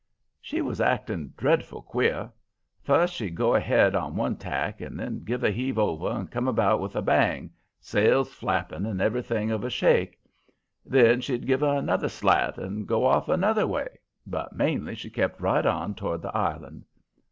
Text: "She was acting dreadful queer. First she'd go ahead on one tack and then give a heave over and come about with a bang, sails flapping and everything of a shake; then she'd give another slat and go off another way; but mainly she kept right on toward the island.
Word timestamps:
"She 0.41 0.63
was 0.63 0.81
acting 0.81 1.31
dreadful 1.37 1.83
queer. 1.83 2.31
First 2.81 3.13
she'd 3.13 3.35
go 3.35 3.53
ahead 3.53 3.93
on 3.93 4.15
one 4.15 4.35
tack 4.35 4.81
and 4.81 4.99
then 4.99 5.19
give 5.23 5.43
a 5.43 5.51
heave 5.51 5.77
over 5.77 6.07
and 6.09 6.31
come 6.31 6.47
about 6.47 6.79
with 6.81 6.95
a 6.95 7.03
bang, 7.03 7.51
sails 7.79 8.33
flapping 8.33 8.87
and 8.87 8.99
everything 8.99 9.51
of 9.51 9.63
a 9.63 9.69
shake; 9.69 10.19
then 10.83 11.21
she'd 11.21 11.45
give 11.45 11.61
another 11.61 12.09
slat 12.09 12.57
and 12.57 12.87
go 12.87 13.05
off 13.05 13.29
another 13.29 13.67
way; 13.67 13.99
but 14.25 14.53
mainly 14.55 14.95
she 14.95 15.11
kept 15.11 15.39
right 15.39 15.67
on 15.67 15.93
toward 15.93 16.23
the 16.23 16.35
island. 16.35 16.85